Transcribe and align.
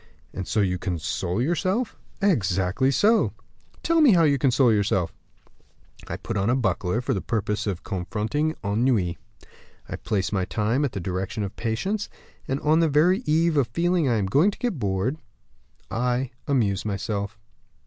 "And 0.33 0.47
so 0.47 0.61
you 0.61 0.79
console 0.79 1.39
yourself?" 1.39 1.95
"Exactly 2.23 2.89
so." 2.89 3.33
"Tell 3.83 4.01
me 4.01 4.13
how 4.13 4.23
you 4.23 4.39
console 4.39 4.73
yourself." 4.73 5.13
"I 6.07 6.17
put 6.17 6.37
on 6.37 6.49
a 6.49 6.55
buckler 6.55 7.01
for 7.01 7.13
the 7.13 7.21
purpose 7.21 7.67
of 7.67 7.83
confronting 7.83 8.55
ennui. 8.63 9.19
I 9.87 9.97
place 9.97 10.31
my 10.31 10.45
time 10.45 10.83
at 10.83 10.93
the 10.93 10.99
direction 10.99 11.43
of 11.43 11.55
patience; 11.55 12.09
and 12.47 12.59
on 12.61 12.79
the 12.79 12.89
very 12.89 13.19
eve 13.27 13.55
of 13.57 13.67
feeling 13.67 14.09
I 14.09 14.15
am 14.17 14.25
going 14.25 14.49
to 14.49 14.57
get 14.57 14.79
bored, 14.79 15.19
I 15.91 16.31
amuse 16.47 16.83
myself." 16.83 17.37